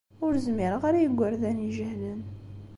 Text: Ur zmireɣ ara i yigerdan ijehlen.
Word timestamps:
Ur 0.25 0.33
zmireɣ 0.45 0.81
ara 0.87 0.99
i 0.99 1.03
yigerdan 1.03 1.63
ijehlen. 1.67 2.21